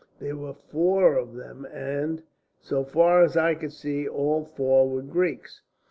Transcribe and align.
There 0.17 0.35
were 0.35 0.55
four 0.55 1.15
of 1.15 1.35
them, 1.35 1.63
and, 1.65 2.23
so 2.59 2.83
far 2.83 3.21
as 3.23 3.37
I 3.37 3.53
could 3.53 3.71
see, 3.71 4.07
all 4.07 4.43
four 4.45 4.89
were 4.89 5.03
Greeks. 5.03 5.61